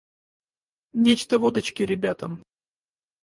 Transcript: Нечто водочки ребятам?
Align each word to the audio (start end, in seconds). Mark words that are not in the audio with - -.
Нечто 0.93 1.37
водочки 1.37 1.83
ребятам? 1.91 2.31